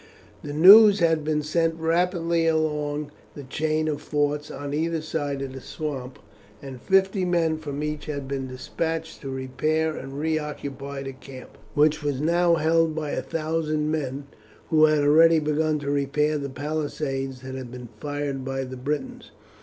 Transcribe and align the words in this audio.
The 0.43 0.51
news 0.51 0.97
had 0.97 1.23
been 1.23 1.43
sent 1.43 1.75
rapidly 1.75 2.47
along 2.47 3.11
the 3.35 3.43
chain 3.43 3.87
of 3.87 4.01
forts 4.01 4.49
on 4.49 4.73
either 4.73 4.99
side 4.99 5.43
of 5.43 5.53
the 5.53 5.61
swamp, 5.61 6.17
and 6.59 6.81
fifty 6.81 7.23
men 7.23 7.59
from 7.59 7.83
each 7.83 8.07
had 8.07 8.27
been 8.27 8.47
despatched 8.47 9.21
to 9.21 9.29
repair 9.29 9.95
and 9.95 10.13
reoccupy 10.17 11.03
the 11.03 11.13
camp, 11.13 11.55
which 11.75 12.01
was 12.01 12.19
now 12.19 12.55
held 12.55 12.95
by 12.95 13.11
a 13.11 13.21
thousand 13.21 13.91
men, 13.91 14.25
who 14.71 14.85
had 14.85 15.03
already 15.03 15.37
begun 15.37 15.77
to 15.77 15.91
repair 15.91 16.39
the 16.39 16.49
palisades 16.49 17.41
that 17.41 17.53
had 17.53 17.69
been 17.69 17.89
fired 17.99 18.43
by 18.43 18.63
the 18.63 18.77
Britons. 18.77 19.29